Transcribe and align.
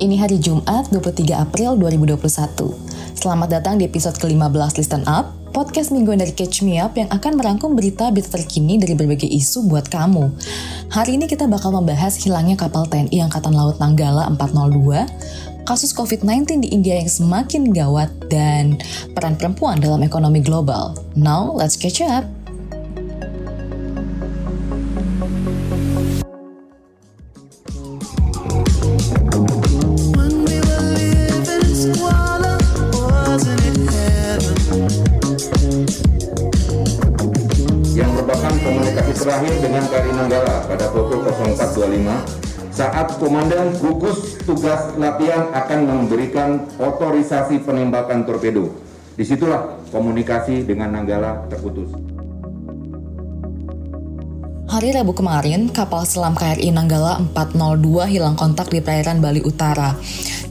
Ini 0.00 0.16
hari 0.16 0.40
Jumat 0.40 0.88
23 0.88 1.28
April 1.36 1.76
2021. 1.76 2.16
Selamat 3.20 3.52
datang 3.52 3.76
di 3.76 3.84
episode 3.84 4.16
ke-15 4.16 4.80
Listen 4.80 5.04
Up, 5.04 5.36
podcast 5.52 5.92
mingguan 5.92 6.24
dari 6.24 6.32
Catch 6.32 6.64
Me 6.64 6.80
Up 6.80 6.96
yang 6.96 7.12
akan 7.12 7.36
merangkum 7.36 7.76
berita-berita 7.76 8.32
terkini 8.32 8.80
dari 8.80 8.96
berbagai 8.96 9.28
isu 9.28 9.68
buat 9.68 9.92
kamu. 9.92 10.32
Hari 10.88 11.20
ini 11.20 11.28
kita 11.28 11.44
bakal 11.44 11.76
membahas 11.76 12.16
hilangnya 12.16 12.56
kapal 12.56 12.88
TNI 12.88 13.28
Angkatan 13.28 13.52
Laut 13.52 13.76
Nanggala 13.76 14.24
402, 14.40 15.68
kasus 15.68 15.92
COVID-19 15.92 16.64
di 16.64 16.72
India 16.72 16.96
yang 16.96 17.12
semakin 17.12 17.68
gawat, 17.68 18.08
dan 18.32 18.80
peran 19.12 19.36
perempuan 19.36 19.84
dalam 19.84 20.00
ekonomi 20.00 20.40
global. 20.40 20.96
Now, 21.12 21.52
let's 21.52 21.76
catch 21.76 22.00
up! 22.00 22.39
Terakhir 39.20 39.54
dengan 39.60 39.84
KRI 39.84 40.12
Nanggala 40.16 40.64
pada 40.64 40.88
pukul 40.88 41.20
04.25 41.28 42.72
saat 42.72 43.20
Komandan 43.20 43.76
gugus 43.76 44.40
tugas 44.48 44.96
latihan 44.96 45.52
akan 45.52 45.80
memberikan 45.84 46.64
otorisasi 46.80 47.60
penembakan 47.60 48.24
torpedo. 48.24 48.72
Di 49.20 49.28
situlah 49.28 49.76
komunikasi 49.92 50.64
dengan 50.64 50.96
Nanggala 50.96 51.44
terputus. 51.52 51.92
Hari 54.70 54.94
Rabu 54.94 55.18
kemarin, 55.18 55.66
kapal 55.66 56.06
selam 56.06 56.38
KRI 56.38 56.70
Nanggala 56.70 57.18
402 57.34 58.06
hilang 58.06 58.38
kontak 58.38 58.70
di 58.70 58.78
perairan 58.78 59.18
Bali 59.18 59.42
Utara. 59.42 59.98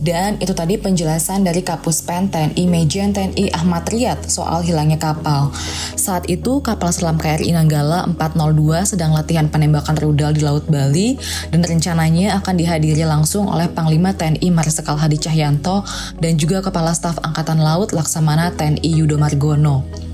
Dan 0.03 0.35
itu 0.43 0.51
tadi 0.51 0.75
penjelasan 0.75 1.47
dari 1.47 1.63
Kapus 1.63 2.03
Pen 2.03 2.27
TNI 2.27 2.67
Mejen 2.67 3.15
TNI 3.15 3.55
Ahmad 3.55 3.87
Riyad 3.87 4.27
soal 4.27 4.67
hilangnya 4.67 4.99
kapal. 4.99 5.55
Saat 5.95 6.27
itu 6.27 6.59
kapal 6.59 6.91
selam 6.91 7.15
KRI 7.15 7.55
Nanggala 7.55 8.11
402 8.11 8.91
sedang 8.91 9.15
latihan 9.15 9.47
penembakan 9.47 9.95
rudal 9.95 10.35
di 10.35 10.43
Laut 10.43 10.67
Bali 10.67 11.15
dan 11.55 11.63
rencananya 11.63 12.43
akan 12.43 12.59
dihadiri 12.59 13.07
langsung 13.07 13.47
oleh 13.47 13.71
Panglima 13.71 14.11
TNI 14.11 14.51
Marsikal 14.51 14.99
Hadi 14.99 15.15
Cahyanto 15.15 15.87
dan 16.19 16.35
juga 16.35 16.59
Kepala 16.59 16.91
Staf 16.91 17.23
Angkatan 17.23 17.63
Laut 17.63 17.95
Laksamana 17.95 18.51
TNI 18.51 18.83
Yudo 18.83 19.15
Margono. 19.15 20.08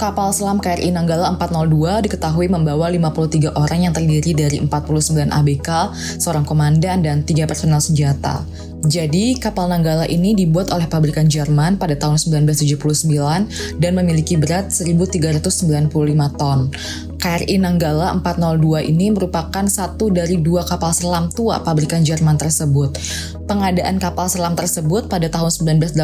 Kapal 0.00 0.32
selam 0.32 0.56
KRI 0.64 0.96
Nanggala 0.96 1.28
402 1.36 2.08
diketahui 2.08 2.48
membawa 2.48 2.88
53 2.88 3.52
orang 3.52 3.84
yang 3.84 3.92
terdiri 3.92 4.32
dari 4.32 4.56
49 4.56 5.28
ABK, 5.28 5.68
seorang 6.16 6.48
komandan, 6.48 7.04
dan 7.04 7.20
tiga 7.20 7.44
personel 7.44 7.84
senjata. 7.84 8.40
Jadi, 8.80 9.36
kapal 9.36 9.68
Nanggala 9.68 10.08
ini 10.08 10.32
dibuat 10.32 10.72
oleh 10.72 10.88
pabrikan 10.88 11.28
Jerman 11.28 11.76
pada 11.76 12.00
tahun 12.00 12.16
1979 12.16 13.76
dan 13.76 13.92
memiliki 13.92 14.40
berat 14.40 14.72
1.395 14.72 15.92
ton. 16.40 16.72
KRI 17.20 17.60
Nanggala 17.60 18.16
402 18.24 18.88
ini 18.88 19.12
merupakan 19.12 19.68
satu 19.68 20.08
dari 20.08 20.40
dua 20.40 20.64
kapal 20.64 20.96
selam 20.96 21.28
tua 21.28 21.60
pabrikan 21.60 22.00
Jerman 22.00 22.40
tersebut. 22.40 22.96
Pengadaan 23.44 24.00
kapal 24.00 24.32
selam 24.32 24.56
tersebut 24.56 25.04
pada 25.04 25.28
tahun 25.28 25.76
1981 25.84 26.00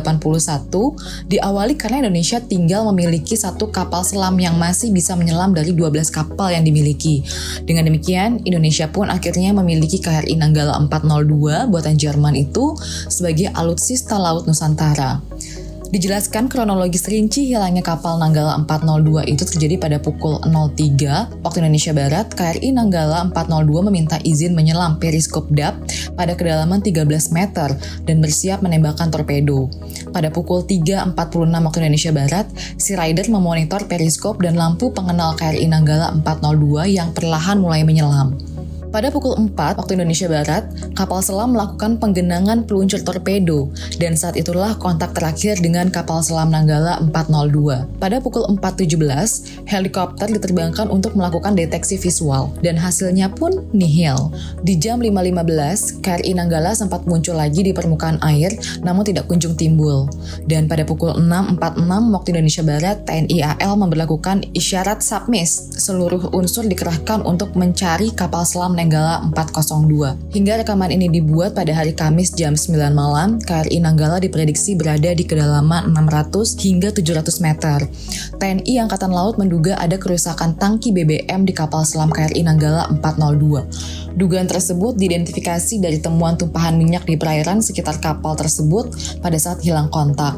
diawali 1.33 1.75
karena 1.81 2.05
Indonesia 2.05 2.37
tinggal 2.45 2.85
memiliki 2.93 3.33
satu 3.33 3.73
kapal 3.73 4.05
selam 4.05 4.37
yang 4.37 4.61
masih 4.61 4.93
bisa 4.93 5.17
menyelam 5.17 5.57
dari 5.57 5.73
12 5.73 6.13
kapal 6.13 6.53
yang 6.53 6.69
dimiliki. 6.69 7.25
Dengan 7.65 7.89
demikian, 7.89 8.45
Indonesia 8.45 8.85
pun 8.93 9.09
akhirnya 9.09 9.57
memiliki 9.57 9.97
KRI 10.05 10.37
Nanggala 10.37 10.77
402 10.85 11.73
buatan 11.73 11.97
Jerman 11.97 12.37
itu 12.37 12.77
sebagai 13.09 13.49
alutsista 13.57 14.21
laut 14.21 14.45
Nusantara. 14.45 15.25
Dijelaskan 15.87 16.51
kronologis 16.51 17.07
rinci 17.07 17.47
hilangnya 17.47 17.79
kapal 17.79 18.19
Nanggala 18.19 18.59
402 18.67 19.23
itu 19.31 19.47
terjadi 19.47 19.79
pada 19.79 20.03
pukul 20.03 20.43
03 20.43 21.47
waktu 21.47 21.59
Indonesia 21.63 21.95
Barat. 21.95 22.27
KRI 22.35 22.75
Nanggala 22.75 23.23
402 23.31 23.87
meminta 23.87 24.19
izin 24.27 24.59
menyelam 24.59 24.99
periskop 24.99 25.47
DAP 25.55 25.79
pada 26.19 26.35
kedalaman 26.35 26.83
13 26.83 27.07
meter 27.31 27.79
dan 28.03 28.17
bersiap 28.19 28.67
menembakkan 28.67 29.15
torpedo. 29.15 29.71
Pada 30.11 30.35
pukul 30.35 30.67
3.46 30.67 31.15
waktu 31.55 31.79
Indonesia 31.87 32.11
Barat, 32.11 32.47
si 32.75 32.99
rider 32.99 33.31
memonitor 33.31 33.87
periskop 33.87 34.43
dan 34.43 34.59
lampu 34.59 34.91
pengenal 34.91 35.39
KRI 35.39 35.71
Nanggala 35.71 36.11
402 36.19 36.91
yang 36.91 37.15
perlahan 37.15 37.63
mulai 37.63 37.87
menyelam. 37.87 38.56
Pada 38.95 39.11
pukul 39.11 39.35
4 39.35 39.83
waktu 39.83 39.99
Indonesia 39.99 40.31
Barat, 40.31 40.71
kapal 40.95 41.19
selam 41.19 41.59
melakukan 41.59 41.99
penggenangan 41.99 42.63
peluncur 42.71 43.03
torpedo 43.03 43.67
dan 43.99 44.15
saat 44.15 44.39
itulah 44.39 44.79
kontak 44.79 45.11
terakhir 45.11 45.59
dengan 45.59 45.91
kapal 45.91 46.23
selam 46.23 46.55
Nanggala 46.55 47.03
402. 47.11 47.99
Pada 47.99 48.23
pukul 48.23 48.47
4.17, 48.55 49.67
helikopter 49.67 50.31
diterbangkan 50.31 50.87
untuk 50.87 51.19
melakukan 51.19 51.59
deteksi 51.59 51.99
visual 51.99 52.55
dan 52.63 52.79
hasilnya 52.79 53.27
pun 53.35 53.67
nihil. 53.75 54.31
Di 54.63 54.79
jam 54.79 55.03
5.15, 55.03 56.07
KRI 56.07 56.33
Nanggala 56.39 56.71
sempat 56.79 57.03
muncul 57.11 57.35
lagi 57.35 57.67
di 57.67 57.75
permukaan 57.75 58.23
air 58.23 58.55
namun 58.87 59.03
tidak 59.03 59.27
kunjung 59.27 59.59
timbul. 59.59 60.07
Dan 60.47 60.71
pada 60.71 60.87
pukul 60.87 61.19
6.46 61.19 62.15
waktu 62.15 62.29
Indonesia 62.39 62.63
Barat, 62.63 62.97
TNI 63.03 63.39
AL 63.59 63.75
memperlakukan 63.83 64.47
isyarat 64.55 65.03
submiss. 65.03 65.75
Seluruh 65.75 66.31
unsur 66.31 66.63
dikerahkan 66.71 67.27
untuk 67.27 67.59
mencari 67.59 68.15
kapal 68.15 68.47
selam 68.47 68.76
Nanggala 68.77 69.25
402. 69.33 70.37
Hingga 70.37 70.61
rekaman 70.61 70.93
ini 70.93 71.09
dibuat 71.09 71.57
pada 71.57 71.73
hari 71.73 71.97
Kamis 71.97 72.37
jam 72.37 72.53
9 72.53 72.77
malam, 72.93 73.41
KRI 73.41 73.81
Nanggala 73.81 74.21
diprediksi 74.21 74.77
berada 74.77 75.17
di 75.17 75.25
kedalaman 75.25 75.89
600 75.97 76.61
hingga 76.61 76.93
700 76.93 77.41
meter. 77.41 77.79
TNI 78.37 78.85
Angkatan 78.85 79.17
Laut 79.17 79.41
menduga 79.41 79.81
ada 79.81 79.97
kerusakan 79.97 80.61
tangki 80.61 80.93
BBM 80.93 81.49
di 81.49 81.57
kapal 81.57 81.89
selam 81.89 82.13
KRI 82.13 82.45
Nanggala 82.45 82.93
402. 83.01 84.13
Dugaan 84.21 84.49
tersebut 84.49 85.01
diidentifikasi 85.01 85.81
dari 85.81 85.97
temuan 85.97 86.37
tumpahan 86.37 86.77
minyak 86.77 87.09
di 87.09 87.17
perairan 87.17 87.65
sekitar 87.65 87.97
kapal 88.05 88.37
tersebut 88.37 88.93
pada 89.25 89.41
saat 89.41 89.65
hilang 89.65 89.89
kontak. 89.89 90.37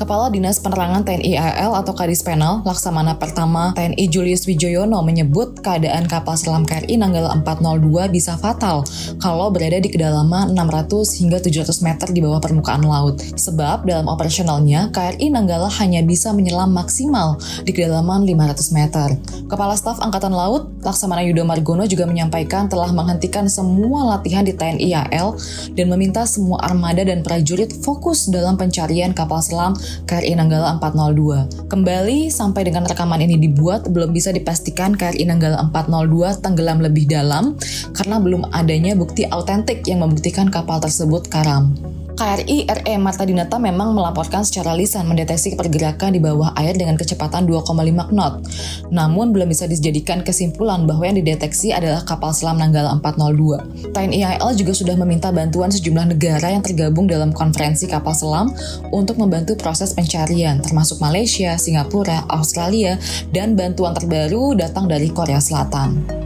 Kepala 0.00 0.32
Dinas 0.32 0.56
Penerangan 0.56 1.04
TNI 1.04 1.36
AL 1.36 1.76
atau 1.76 1.92
Kadis 1.92 2.24
Penal, 2.24 2.64
Laksamana 2.64 3.20
Pertama 3.20 3.76
TNI 3.76 4.08
Julius 4.08 4.48
Wijoyono 4.48 5.04
menyebut 5.04 5.60
keadaan 5.60 6.08
kapal 6.08 6.40
selam 6.40 6.64
KRI 6.64 6.96
Nanggala 6.96 7.36
402 7.44 8.08
bisa 8.08 8.32
fatal 8.40 8.80
kalau 9.20 9.52
berada 9.52 9.76
di 9.76 9.92
kedalaman 9.92 10.56
600 10.56 11.20
hingga 11.20 11.44
700 11.44 11.84
meter 11.84 12.08
di 12.16 12.24
bawah 12.24 12.40
permukaan 12.40 12.80
laut. 12.80 13.20
Sebab 13.20 13.84
dalam 13.84 14.08
operasionalnya, 14.08 14.88
KRI 14.88 15.36
Nanggala 15.36 15.68
hanya 15.84 16.00
bisa 16.00 16.32
menyelam 16.32 16.72
maksimal 16.72 17.36
di 17.68 17.76
kedalaman 17.76 18.24
500 18.24 18.72
meter. 18.72 19.20
Kepala 19.52 19.76
Staf 19.76 20.00
Angkatan 20.00 20.32
Laut, 20.32 20.80
Laksamana 20.80 21.20
Yudo 21.28 21.44
Margono 21.44 21.84
juga 21.84 22.08
menyampaikan 22.08 22.72
telah 22.72 22.88
menghentikan 22.88 23.52
semua 23.52 24.16
latihan 24.16 24.48
di 24.48 24.56
TNI 24.56 25.12
AL 25.12 25.36
dan 25.76 25.92
meminta 25.92 26.24
semua 26.24 26.56
armada 26.64 27.04
dan 27.04 27.20
prajurit 27.20 27.68
fokus 27.84 28.32
dalam 28.32 28.56
pencarian 28.56 29.12
kapal 29.12 29.44
selam 29.44 29.76
KRI 30.08 30.34
Nanggala 30.34 30.80
402. 30.82 31.68
Kembali 31.70 32.32
sampai 32.32 32.66
dengan 32.66 32.88
rekaman 32.88 33.22
ini 33.22 33.38
dibuat, 33.38 33.86
belum 33.90 34.10
bisa 34.10 34.34
dipastikan 34.34 34.96
KRI 34.96 35.28
Nanggala 35.28 35.70
402 35.70 36.42
tenggelam 36.42 36.78
lebih 36.82 37.06
dalam 37.06 37.54
karena 37.94 38.16
belum 38.18 38.48
adanya 38.50 38.98
bukti 38.98 39.28
autentik 39.28 39.86
yang 39.86 40.02
membuktikan 40.02 40.48
kapal 40.48 40.80
tersebut 40.80 41.28
karam. 41.28 41.76
KRI 42.20 42.68
RE 42.68 43.00
Marta 43.00 43.24
Dinata 43.24 43.56
memang 43.56 43.96
melaporkan 43.96 44.44
secara 44.44 44.76
lisan 44.76 45.08
mendeteksi 45.08 45.56
pergerakan 45.56 46.12
di 46.12 46.20
bawah 46.20 46.52
air 46.52 46.76
dengan 46.76 47.00
kecepatan 47.00 47.48
2,5 47.48 48.12
knot. 48.12 48.44
Namun 48.92 49.32
belum 49.32 49.48
bisa 49.48 49.64
dijadikan 49.64 50.20
kesimpulan 50.20 50.84
bahwa 50.84 51.08
yang 51.08 51.16
dideteksi 51.16 51.72
adalah 51.72 52.04
kapal 52.04 52.36
selam 52.36 52.60
Nanggala 52.60 52.92
402. 53.00 53.96
TNI 53.96 54.36
AL 54.36 54.52
juga 54.52 54.76
sudah 54.76 55.00
meminta 55.00 55.32
bantuan 55.32 55.72
sejumlah 55.72 56.12
negara 56.12 56.52
yang 56.52 56.60
tergabung 56.60 57.08
dalam 57.08 57.32
konferensi 57.32 57.88
kapal 57.88 58.12
selam 58.12 58.52
untuk 58.92 59.16
membantu 59.16 59.56
proses 59.56 59.96
pencarian, 59.96 60.60
termasuk 60.60 61.00
Malaysia, 61.00 61.56
Singapura, 61.56 62.28
Australia, 62.28 63.00
dan 63.32 63.56
bantuan 63.56 63.96
terbaru 63.96 64.60
datang 64.60 64.92
dari 64.92 65.08
Korea 65.08 65.40
Selatan. 65.40 66.20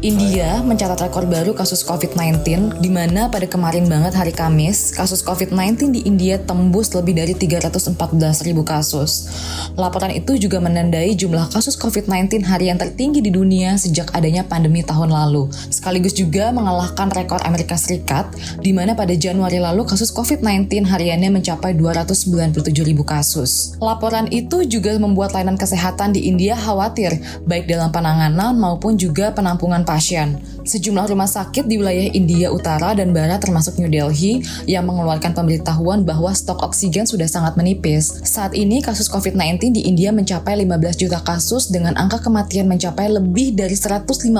India 0.00 0.64
mencatat 0.64 0.96
rekor 0.96 1.28
baru 1.28 1.52
kasus 1.52 1.84
COVID-19 1.84 2.80
di 2.80 2.88
mana 2.88 3.28
pada 3.28 3.44
kemarin 3.44 3.84
banget 3.84 4.16
hari 4.16 4.32
Kamis, 4.32 4.96
kasus 4.96 5.20
COVID-19 5.20 5.92
di 5.92 6.00
India 6.08 6.40
tembus 6.40 6.96
lebih 6.96 7.20
dari 7.20 7.36
314 7.36 8.00
ribu 8.48 8.64
kasus. 8.64 9.28
Laporan 9.76 10.08
itu 10.08 10.40
juga 10.40 10.56
menandai 10.56 11.12
jumlah 11.12 11.52
kasus 11.52 11.76
COVID-19 11.76 12.48
harian 12.48 12.80
tertinggi 12.80 13.20
di 13.20 13.28
dunia 13.28 13.76
sejak 13.76 14.08
adanya 14.16 14.40
pandemi 14.40 14.80
tahun 14.80 15.12
lalu. 15.12 15.52
Sekaligus 15.68 16.16
juga 16.16 16.48
mengalahkan 16.48 17.12
rekor 17.12 17.44
Amerika 17.44 17.76
Serikat 17.76 18.32
di 18.64 18.72
mana 18.72 18.96
pada 18.96 19.12
Januari 19.12 19.60
lalu 19.60 19.84
kasus 19.84 20.08
COVID-19 20.16 20.88
hariannya 20.88 21.28
mencapai 21.28 21.76
297 21.76 22.72
ribu 22.88 23.04
kasus. 23.04 23.76
Laporan 23.84 24.32
itu 24.32 24.64
juga 24.64 24.96
membuat 24.96 25.36
layanan 25.36 25.60
kesehatan 25.60 26.16
di 26.16 26.24
India 26.24 26.56
khawatir 26.56 27.20
baik 27.44 27.68
dalam 27.68 27.92
penanganan 27.92 28.56
maupun 28.56 28.96
juga 28.96 29.36
penampungan 29.36 29.89
pasien. 29.90 30.38
Sejumlah 30.62 31.10
rumah 31.10 31.26
sakit 31.26 31.66
di 31.66 31.82
wilayah 31.82 32.14
India 32.14 32.54
Utara 32.54 32.94
dan 32.94 33.10
Barat 33.10 33.42
termasuk 33.42 33.74
New 33.82 33.90
Delhi 33.90 34.38
yang 34.70 34.86
mengeluarkan 34.86 35.34
pemberitahuan 35.34 36.06
bahwa 36.06 36.30
stok 36.30 36.62
oksigen 36.62 37.10
sudah 37.10 37.26
sangat 37.26 37.58
menipis. 37.58 38.22
Saat 38.22 38.54
ini 38.54 38.78
kasus 38.78 39.10
COVID-19 39.10 39.74
di 39.74 39.90
India 39.90 40.14
mencapai 40.14 40.54
15 40.62 40.94
juta 40.94 41.18
kasus 41.26 41.74
dengan 41.74 41.98
angka 41.98 42.22
kematian 42.22 42.70
mencapai 42.70 43.10
lebih 43.10 43.58
dari 43.58 43.74
154 43.74 44.30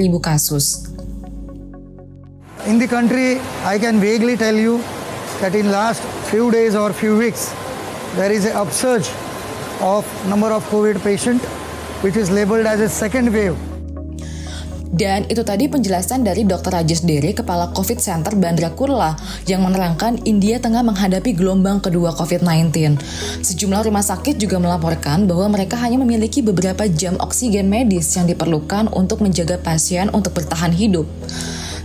ribu 0.00 0.24
kasus. 0.24 0.88
In 2.64 2.80
the 2.80 2.88
country, 2.88 3.44
I 3.68 3.76
can 3.76 4.00
vaguely 4.00 4.40
tell 4.40 4.56
you 4.56 4.80
that 5.44 5.52
in 5.52 5.68
last 5.68 6.00
few 6.32 6.48
days 6.48 6.72
or 6.72 6.96
few 6.96 7.12
weeks, 7.12 7.52
there 8.16 8.32
is 8.32 8.48
a 8.48 8.56
upsurge 8.56 9.04
of 9.84 10.08
number 10.24 10.48
of 10.48 10.64
COVID 10.72 10.96
patient, 11.04 11.44
which 12.00 12.16
is 12.16 12.32
labeled 12.32 12.64
as 12.64 12.80
a 12.80 12.88
second 12.88 13.28
wave. 13.28 13.73
Dan 14.94 15.26
itu 15.26 15.42
tadi 15.42 15.66
penjelasan 15.66 16.22
dari 16.22 16.46
Dr. 16.46 16.70
Rajesh 16.70 17.02
Dere, 17.02 17.34
Kepala 17.34 17.74
COVID 17.74 17.98
Center 17.98 18.38
Bandra 18.38 18.70
Kurla, 18.70 19.18
yang 19.50 19.66
menerangkan 19.66 20.22
India 20.22 20.62
tengah 20.62 20.86
menghadapi 20.86 21.34
gelombang 21.34 21.82
kedua 21.82 22.14
COVID-19. 22.14 23.02
Sejumlah 23.42 23.90
rumah 23.90 24.06
sakit 24.06 24.38
juga 24.38 24.62
melaporkan 24.62 25.26
bahwa 25.26 25.50
mereka 25.50 25.74
hanya 25.82 25.98
memiliki 25.98 26.46
beberapa 26.46 26.86
jam 26.86 27.18
oksigen 27.18 27.66
medis 27.66 28.14
yang 28.14 28.30
diperlukan 28.30 28.86
untuk 28.94 29.18
menjaga 29.18 29.58
pasien 29.58 30.14
untuk 30.14 30.38
bertahan 30.38 30.70
hidup. 30.70 31.10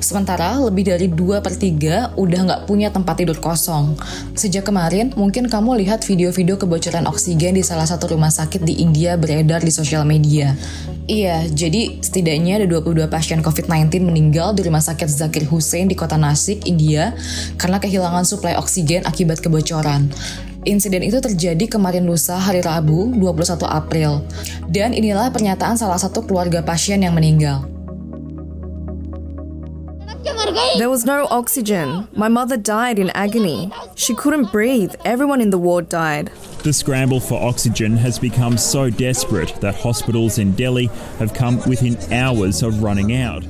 Sementara 0.10 0.58
lebih 0.58 0.90
dari 0.90 1.06
2 1.06 1.38
per 1.38 1.54
3 1.54 2.18
udah 2.18 2.40
nggak 2.50 2.62
punya 2.66 2.90
tempat 2.90 3.22
tidur 3.22 3.38
kosong. 3.38 3.94
Sejak 4.34 4.66
kemarin, 4.66 5.14
mungkin 5.14 5.46
kamu 5.46 5.86
lihat 5.86 6.02
video-video 6.02 6.58
kebocoran 6.58 7.06
oksigen 7.06 7.54
di 7.54 7.62
salah 7.62 7.86
satu 7.86 8.18
rumah 8.18 8.34
sakit 8.34 8.66
di 8.66 8.82
India 8.82 9.22
beredar 9.22 9.62
di 9.62 9.70
sosial 9.70 10.10
media. 10.10 10.58
Iya, 11.06 11.46
jadi 11.54 12.02
setidaknya 12.02 12.58
ada 12.58 12.82
22 12.82 13.06
pasien 13.06 13.46
COVID-19 13.46 14.10
meninggal 14.10 14.58
di 14.58 14.66
Rumah 14.66 14.82
Sakit 14.82 15.06
Zakir 15.06 15.46
Hussein 15.46 15.86
di 15.86 15.94
kota 15.94 16.18
Nasik, 16.18 16.66
India, 16.66 17.14
karena 17.62 17.78
kehilangan 17.78 18.26
suplai 18.26 18.58
oksigen 18.58 19.06
akibat 19.06 19.46
kebocoran. 19.46 20.10
Insiden 20.66 21.06
itu 21.06 21.22
terjadi 21.22 21.70
kemarin 21.70 22.10
lusa 22.10 22.34
hari 22.34 22.66
Rabu 22.66 23.14
21 23.14 23.62
April. 23.70 24.26
Dan 24.66 24.98
inilah 24.98 25.30
pernyataan 25.30 25.78
salah 25.78 26.02
satu 26.02 26.26
keluarga 26.26 26.66
pasien 26.66 26.98
yang 27.06 27.14
meninggal. 27.14 27.79
There 30.78 30.90
was 30.90 31.06
no 31.06 31.28
oxygen. 31.30 32.08
My 32.16 32.28
mother 32.28 32.58
died 32.58 33.00
in 33.00 33.10
agony. 33.12 33.72
She 33.96 34.16
couldn't 34.16 34.52
breathe. 34.52 34.94
Everyone 35.06 35.42
in 35.42 35.50
the 35.50 35.58
ward 35.58 35.90
died. 35.90 36.32
The 36.64 36.74
scramble 36.74 37.20
for 37.20 37.42
oxygen 37.42 37.96
has 37.98 38.20
become 38.20 38.58
so 38.58 38.90
desperate 38.90 39.56
that 39.62 39.76
hospitals 39.76 40.38
in 40.38 40.54
Delhi 40.54 40.88
have 41.18 41.34
come 41.34 41.58
within 41.68 41.98
hours 42.14 42.64
of 42.64 42.84
running 42.84 43.14
out. 43.16 43.44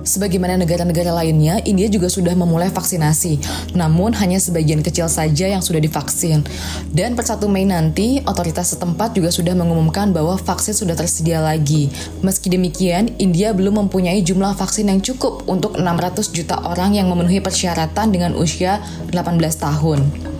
Sebagaimana 0.00 0.56
negara-negara 0.56 1.12
lainnya, 1.12 1.60
India 1.68 1.84
juga 1.92 2.08
sudah 2.08 2.32
memulai 2.32 2.72
vaksinasi. 2.72 3.40
Namun 3.76 4.16
hanya 4.16 4.40
sebagian 4.40 4.80
kecil 4.80 5.12
saja 5.12 5.46
yang 5.52 5.60
sudah 5.60 5.80
divaksin. 5.80 6.40
Dan 6.88 7.12
per 7.12 7.28
1 7.28 7.44
Mei 7.52 7.68
nanti, 7.68 8.24
otoritas 8.24 8.72
setempat 8.72 9.12
juga 9.12 9.28
sudah 9.28 9.52
mengumumkan 9.52 10.10
bahwa 10.16 10.40
vaksin 10.40 10.72
sudah 10.72 10.96
tersedia 10.96 11.44
lagi. 11.44 11.92
Meski 12.24 12.48
demikian, 12.48 13.12
India 13.20 13.52
belum 13.52 13.86
mempunyai 13.86 14.24
jumlah 14.24 14.56
vaksin 14.56 14.88
yang 14.88 15.04
cukup 15.04 15.44
untuk 15.44 15.76
600 15.76 16.32
juta 16.32 16.56
orang 16.64 16.96
yang 16.96 17.12
memenuhi 17.12 17.44
persyaratan 17.44 18.08
dengan 18.08 18.32
usia 18.32 18.80
18 19.12 19.36
tahun. 19.60 20.30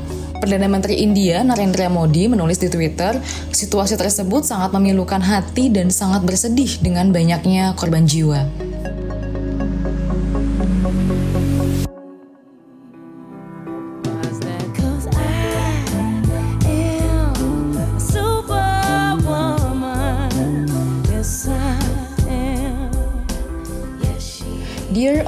Perdana 0.41 0.73
Menteri 0.73 1.05
India 1.05 1.45
Narendra 1.45 1.93
Modi 1.93 2.25
menulis 2.25 2.57
di 2.57 2.73
Twitter, 2.73 3.21
situasi 3.53 4.01
tersebut 4.01 4.41
sangat 4.41 4.73
memilukan 4.73 5.21
hati 5.21 5.69
dan 5.69 5.93
sangat 5.93 6.25
bersedih 6.25 6.81
dengan 6.81 7.13
banyaknya 7.13 7.77
korban 7.77 8.09
jiwa. 8.09 8.70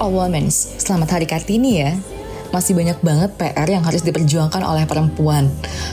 All 0.03 0.11
Women, 0.11 0.51
selamat 0.51 1.15
Hari 1.15 1.31
Kartini 1.31 1.79
ya. 1.79 1.95
Masih 2.51 2.75
banyak 2.75 2.99
banget 3.07 3.39
PR 3.39 3.71
yang 3.71 3.87
harus 3.87 4.03
diperjuangkan 4.03 4.59
oleh 4.67 4.83
perempuan, 4.83 5.47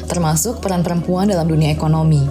termasuk 0.09 0.65
peran 0.65 0.81
perempuan 0.81 1.29
dalam 1.29 1.45
dunia 1.45 1.69
ekonomi. 1.69 2.25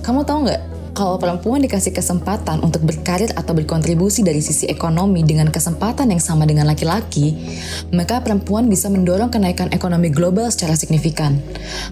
Kamu 0.00 0.24
tahu 0.24 0.48
nggak, 0.48 0.60
kalau 0.96 1.20
perempuan 1.20 1.60
dikasih 1.60 1.92
kesempatan 1.92 2.64
untuk 2.64 2.80
berkarir 2.80 3.28
atau 3.36 3.52
berkontribusi 3.52 4.24
dari 4.24 4.40
sisi 4.40 4.72
ekonomi 4.72 5.20
dengan 5.20 5.52
kesempatan 5.52 6.08
yang 6.08 6.22
sama 6.24 6.48
dengan 6.48 6.64
laki-laki, 6.64 7.36
maka 7.92 8.24
perempuan 8.24 8.64
bisa 8.72 8.88
mendorong 8.88 9.28
kenaikan 9.28 9.68
ekonomi 9.76 10.08
global 10.08 10.48
secara 10.48 10.80
signifikan. 10.80 11.36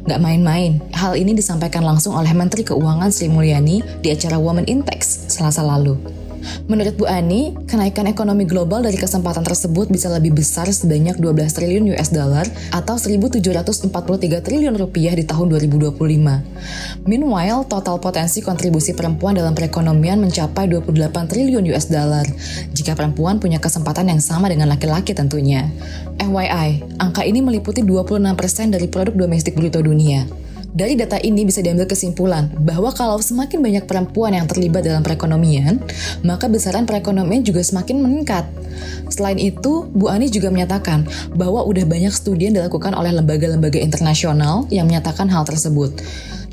Nggak 0.08 0.16
main-main, 0.24 0.80
hal 0.96 1.12
ini 1.12 1.36
disampaikan 1.36 1.84
langsung 1.84 2.16
oleh 2.16 2.32
Menteri 2.32 2.64
Keuangan 2.64 3.12
Sri 3.12 3.28
Mulyani 3.28 3.84
di 4.00 4.08
acara 4.08 4.40
Women 4.40 4.64
Index 4.64 5.28
selasa 5.28 5.60
lalu. 5.60 6.25
Menurut 6.66 6.98
Bu 6.98 7.06
Ani, 7.06 7.54
kenaikan 7.70 8.10
ekonomi 8.10 8.42
global 8.42 8.82
dari 8.82 8.98
kesempatan 8.98 9.46
tersebut 9.46 9.86
bisa 9.86 10.10
lebih 10.10 10.34
besar 10.34 10.66
sebanyak 10.66 11.18
12 11.18 11.54
triliun 11.54 11.84
US 11.94 12.10
dollar 12.10 12.46
atau 12.74 12.98
1.743 12.98 13.92
triliun 14.42 14.74
rupiah 14.74 15.14
di 15.14 15.22
tahun 15.22 15.54
2025. 15.54 17.06
Meanwhile, 17.06 17.66
total 17.70 18.02
potensi 18.02 18.42
kontribusi 18.42 18.98
perempuan 18.98 19.38
dalam 19.38 19.54
perekonomian 19.54 20.18
mencapai 20.18 20.66
28 20.66 21.30
triliun 21.30 21.64
US 21.70 21.86
dollar 21.86 22.26
jika 22.74 22.98
perempuan 22.98 23.38
punya 23.38 23.62
kesempatan 23.62 24.10
yang 24.10 24.18
sama 24.18 24.50
dengan 24.50 24.66
laki-laki 24.72 25.14
tentunya. 25.14 25.70
FYI, 26.18 26.98
angka 26.98 27.22
ini 27.22 27.44
meliputi 27.44 27.86
26% 27.86 28.74
dari 28.74 28.86
produk 28.90 29.14
domestik 29.14 29.54
bruto 29.54 29.78
dunia. 29.78 30.45
Dari 30.76 30.92
data 30.92 31.16
ini 31.16 31.48
bisa 31.48 31.64
diambil 31.64 31.88
kesimpulan 31.88 32.52
bahwa 32.60 32.92
kalau 32.92 33.16
semakin 33.16 33.64
banyak 33.64 33.84
perempuan 33.88 34.36
yang 34.36 34.44
terlibat 34.44 34.84
dalam 34.84 35.00
perekonomian, 35.00 35.80
maka 36.20 36.52
besaran 36.52 36.84
perekonomian 36.84 37.40
juga 37.40 37.64
semakin 37.64 38.04
meningkat. 38.04 38.44
Selain 39.08 39.40
itu, 39.40 39.88
Bu 39.96 40.12
Ani 40.12 40.28
juga 40.28 40.52
menyatakan 40.52 41.08
bahwa 41.32 41.64
udah 41.64 41.80
banyak 41.88 42.12
studi 42.12 42.52
yang 42.52 42.60
dilakukan 42.60 42.92
oleh 42.92 43.08
lembaga-lembaga 43.08 43.80
internasional 43.80 44.68
yang 44.68 44.84
menyatakan 44.84 45.32
hal 45.32 45.48
tersebut. 45.48 45.96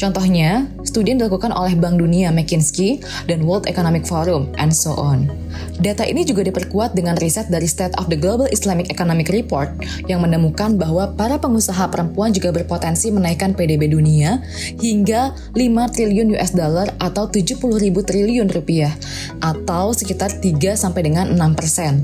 Contohnya, 0.04 0.68
studi 0.84 1.16
yang 1.16 1.24
dilakukan 1.24 1.56
oleh 1.56 1.80
Bank 1.80 1.96
Dunia 1.96 2.28
McKinsey 2.28 3.00
dan 3.24 3.48
World 3.48 3.72
Economic 3.72 4.04
Forum, 4.04 4.52
and 4.60 4.76
so 4.76 4.92
on. 5.00 5.32
Data 5.80 6.04
ini 6.04 6.28
juga 6.28 6.44
diperkuat 6.44 6.92
dengan 6.92 7.16
riset 7.16 7.48
dari 7.48 7.64
State 7.72 7.96
of 7.96 8.12
the 8.12 8.20
Global 8.20 8.52
Islamic 8.52 8.92
Economic 8.92 9.32
Report 9.32 9.72
yang 10.12 10.20
menemukan 10.20 10.76
bahwa 10.76 11.16
para 11.16 11.40
pengusaha 11.40 11.88
perempuan 11.88 12.36
juga 12.36 12.52
berpotensi 12.52 13.16
menaikkan 13.16 13.56
PDB 13.56 13.96
dunia 13.96 14.44
hingga 14.84 15.32
5 15.56 15.96
triliun 15.96 16.36
US 16.36 16.52
dollar 16.52 16.92
atau 17.00 17.32
70 17.32 17.64
ribu 17.80 18.04
triliun 18.04 18.52
rupiah 18.52 18.92
atau 19.40 19.96
sekitar 19.96 20.36
3 20.44 20.76
sampai 20.76 21.08
dengan 21.08 21.32
6 21.32 21.56
persen. 21.56 22.04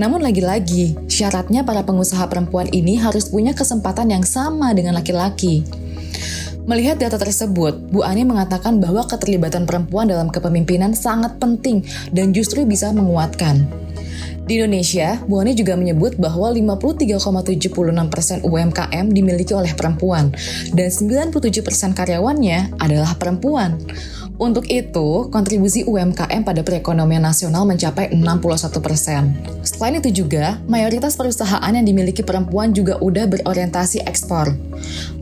Namun 0.00 0.24
lagi-lagi, 0.24 0.96
syaratnya 1.04 1.68
para 1.68 1.84
pengusaha 1.84 2.24
perempuan 2.32 2.72
ini 2.72 2.96
harus 2.96 3.28
punya 3.28 3.52
kesempatan 3.52 4.08
yang 4.08 4.24
sama 4.24 4.72
dengan 4.72 4.96
laki-laki. 4.96 5.68
Melihat 6.68 7.00
data 7.00 7.16
tersebut, 7.16 7.88
Bu 7.88 8.04
Ani 8.04 8.26
mengatakan 8.28 8.80
bahwa 8.80 9.06
keterlibatan 9.08 9.64
perempuan 9.64 10.12
dalam 10.12 10.28
kepemimpinan 10.28 10.92
sangat 10.92 11.40
penting 11.40 11.80
dan 12.12 12.36
justru 12.36 12.68
bisa 12.68 12.92
menguatkan. 12.92 13.64
Di 14.50 14.58
Indonesia, 14.58 15.14
Bu 15.30 15.38
Ani 15.40 15.54
juga 15.54 15.78
menyebut 15.78 16.18
bahwa 16.18 16.50
53,76% 16.50 18.42
UMKM 18.42 19.06
dimiliki 19.14 19.54
oleh 19.54 19.70
perempuan 19.78 20.34
dan 20.74 20.88
97% 20.90 21.94
karyawannya 21.94 22.74
adalah 22.82 23.14
perempuan. 23.14 23.78
Untuk 24.40 24.72
itu, 24.72 25.28
kontribusi 25.28 25.84
UMKM 25.84 26.48
pada 26.48 26.64
perekonomian 26.64 27.20
nasional 27.20 27.68
mencapai 27.68 28.08
61 28.08 28.80
persen. 28.80 29.36
Selain 29.60 30.00
itu 30.00 30.24
juga, 30.24 30.56
mayoritas 30.64 31.12
perusahaan 31.12 31.68
yang 31.68 31.84
dimiliki 31.84 32.24
perempuan 32.24 32.72
juga 32.72 32.96
udah 33.04 33.28
berorientasi 33.28 34.00
ekspor. 34.08 34.56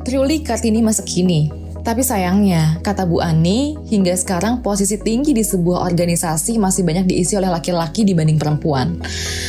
Truly 0.06 0.46
Kartini 0.46 0.86
masa 0.86 1.02
kini, 1.02 1.50
Tapi 1.88 2.04
sayangnya, 2.04 2.76
kata 2.84 3.08
Bu 3.08 3.24
Ani, 3.24 3.72
hingga 3.88 4.12
sekarang 4.12 4.60
posisi 4.60 5.00
tinggi 5.00 5.32
di 5.32 5.40
sebuah 5.40 5.88
organisasi 5.88 6.60
masih 6.60 6.84
banyak 6.84 7.08
diisi 7.08 7.32
oleh 7.32 7.48
laki-laki 7.48 8.04
dibanding 8.04 8.36
perempuan. 8.36 9.00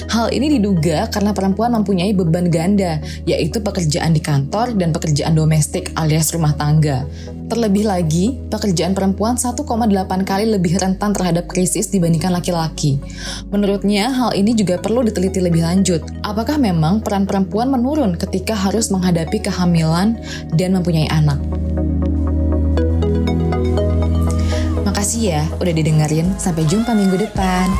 Hal 0.08 0.32
ini 0.32 0.56
diduga 0.56 1.12
karena 1.12 1.36
perempuan 1.36 1.76
mempunyai 1.76 2.16
beban 2.16 2.48
ganda, 2.48 3.04
yaitu 3.28 3.60
pekerjaan 3.60 4.16
di 4.16 4.24
kantor 4.24 4.72
dan 4.80 4.96
pekerjaan 4.96 5.36
domestik 5.36 5.92
alias 6.00 6.32
rumah 6.32 6.56
tangga. 6.56 7.04
Terlebih 7.52 7.84
lagi, 7.84 8.40
pekerjaan 8.48 8.96
perempuan 8.96 9.36
1,8 9.36 9.60
kali 10.24 10.48
lebih 10.48 10.80
rentan 10.80 11.12
terhadap 11.12 11.44
krisis 11.44 11.92
dibandingkan 11.92 12.32
laki-laki. 12.32 13.04
Menurutnya, 13.52 14.16
hal 14.16 14.32
ini 14.32 14.56
juga 14.56 14.80
perlu 14.80 15.04
diteliti 15.04 15.44
lebih 15.44 15.68
lanjut. 15.68 16.08
Apakah 16.24 16.56
memang 16.56 17.04
peran 17.04 17.28
perempuan 17.28 17.68
menurun 17.68 18.16
ketika 18.16 18.56
harus 18.56 18.88
menghadapi 18.96 19.44
kehamilan 19.44 20.16
dan 20.56 20.70
mempunyai 20.80 21.12
anak? 21.12 21.42
Makasih 25.00 25.32
ya 25.32 25.48
udah 25.64 25.72
didengerin. 25.72 26.36
Sampai 26.36 26.68
jumpa 26.68 26.92
minggu 26.92 27.16
depan. 27.16 27.72